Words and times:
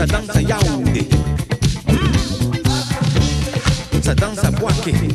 Ça 0.00 0.06
danse 0.06 0.34
à 0.34 0.40
Yaoundé. 0.40 1.06
Hmm. 1.86 1.94
Ça 4.02 4.14
danse 4.14 4.42
à 4.42 4.50
Boaké. 4.50 4.92
Hmm. 4.92 5.10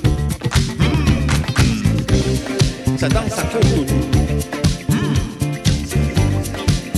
Ça 2.95 3.09
danse 3.09 3.31
à 3.35 3.41
Cotonou. 3.45 3.85
Hmm. 4.87 5.15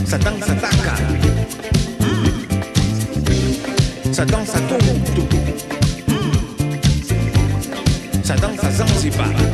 Ça 0.05 0.17
danse 0.17 0.49
à 0.49 0.53
Dakar. 0.55 0.97
Ça 4.11 4.25
danse 4.25 4.53
à 4.53 4.59
Toronto. 4.59 5.25
Ça 8.21 8.35
danse 8.35 8.63
à 8.65 8.71
Zanzibar. 8.71 9.46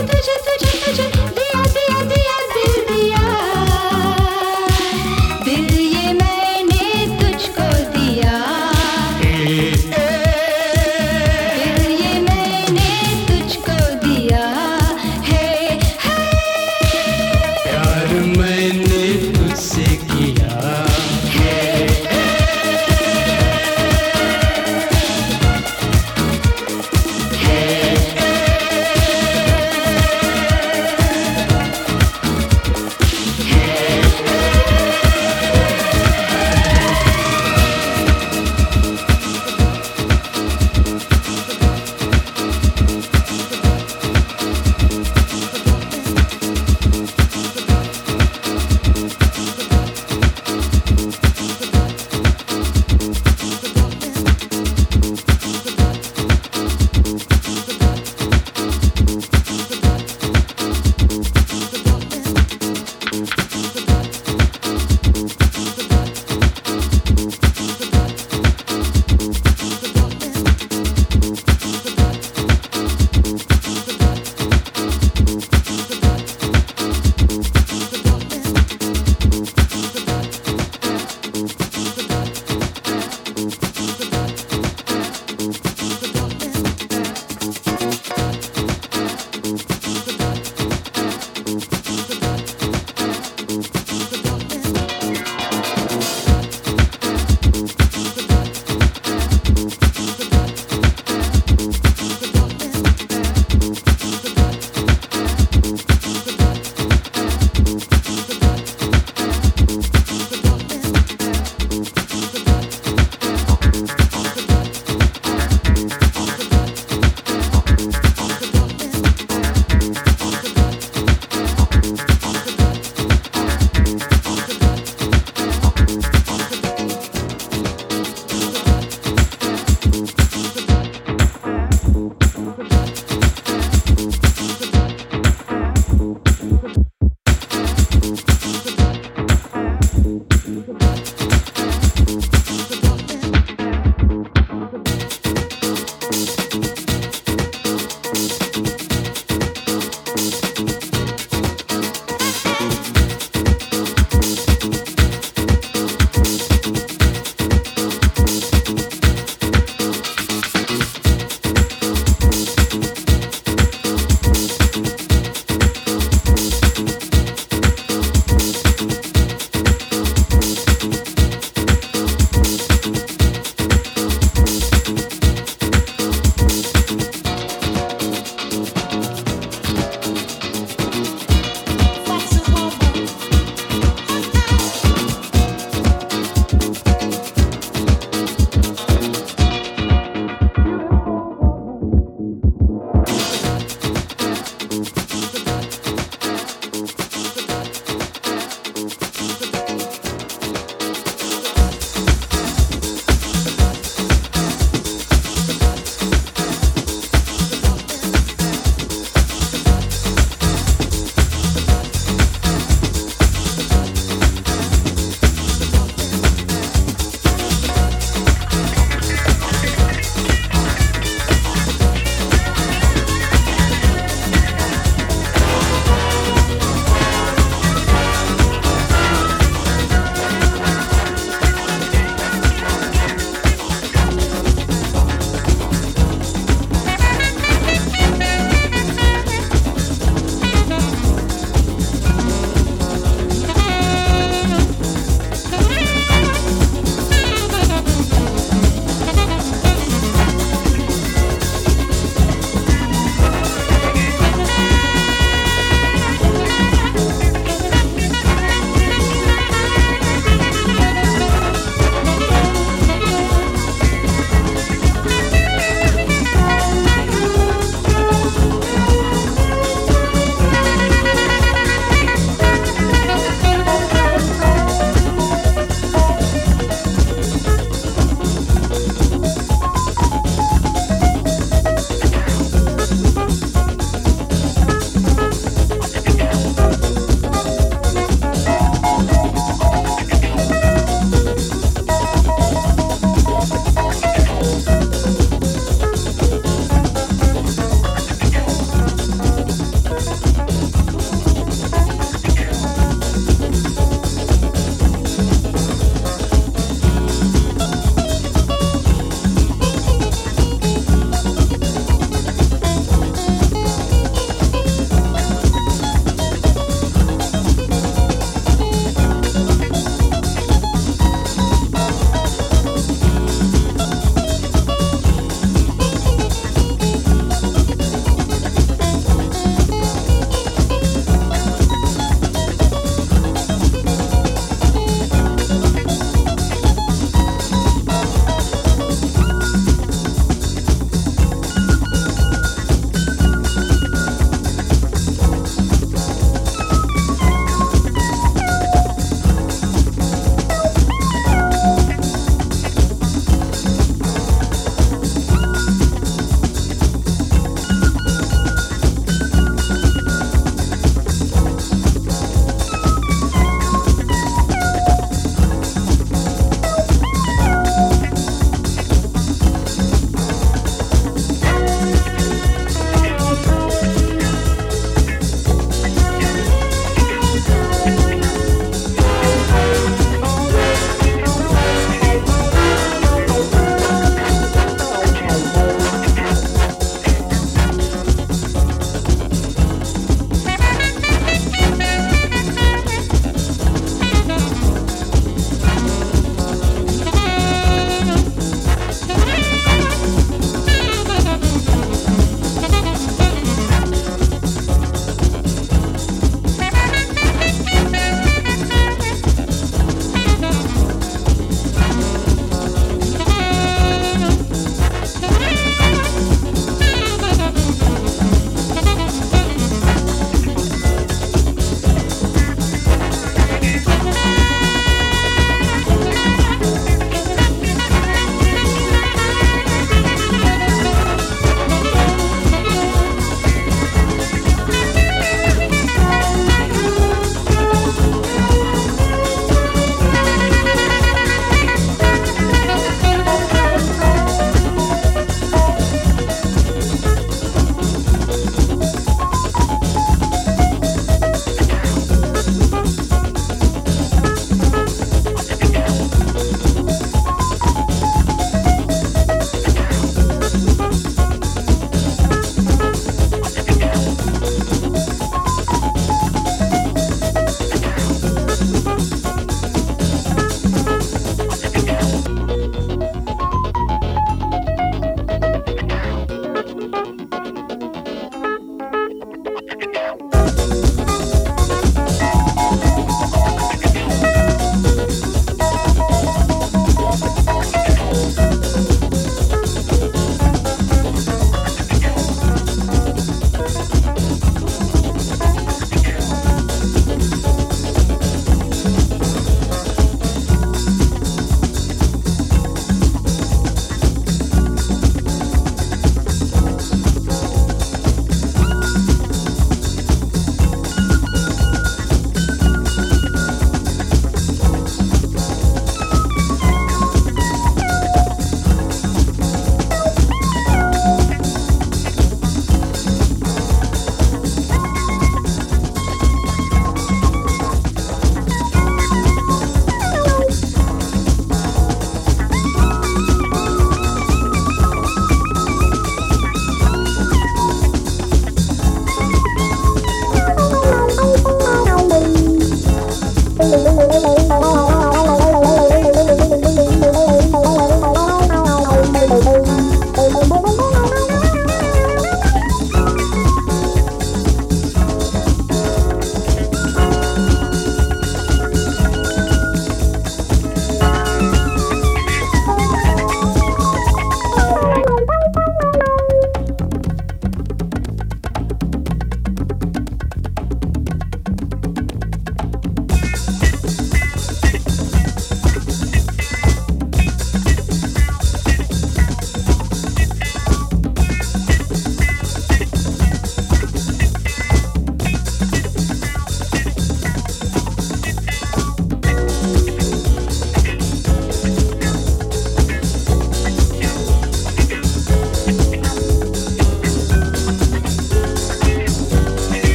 Tudo 0.00 0.12
que 0.12 0.16
a 0.16 0.22
gente 0.22 0.49